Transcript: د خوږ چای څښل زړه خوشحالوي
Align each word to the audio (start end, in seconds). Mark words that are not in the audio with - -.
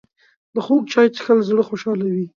د 0.53 0.55
خوږ 0.65 0.83
چای 0.91 1.07
څښل 1.15 1.39
زړه 1.49 1.63
خوشحالوي 1.69 2.25